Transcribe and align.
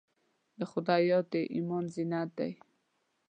د 0.59 0.61
خدای 0.71 1.01
یاد 1.11 1.25
د 1.33 1.35
ایمان 1.55 1.85
زینت 1.93 2.29
دی. 2.39 2.51